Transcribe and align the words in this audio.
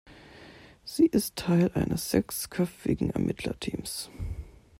Sie 0.83 1.05
ist 1.05 1.35
Teil 1.35 1.69
eines 1.75 2.09
sechsköpfigen 2.09 3.11
Ermittlerteams. 3.11 4.09